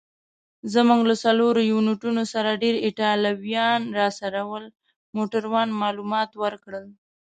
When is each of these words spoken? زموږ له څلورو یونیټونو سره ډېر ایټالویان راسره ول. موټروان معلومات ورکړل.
زموږ 0.73 1.01
له 1.09 1.15
څلورو 1.23 1.61
یونیټونو 1.71 2.21
سره 2.33 2.59
ډېر 2.63 2.75
ایټالویان 2.85 3.81
راسره 3.99 4.41
ول. 4.49 4.65
موټروان 5.15 5.69
معلومات 5.81 6.29
ورکړل. 6.43 6.85